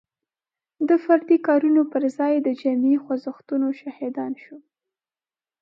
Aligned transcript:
د 0.87 0.89
فردي 1.03 1.37
کارونو 1.47 1.81
پر 1.91 2.03
ځای 2.17 2.33
د 2.41 2.49
جمعي 2.61 2.95
خوځښتونو 3.03 3.67
شاهدان 3.79 4.31
شو. 4.43 4.57